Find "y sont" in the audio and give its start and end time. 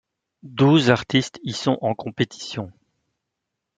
1.43-1.77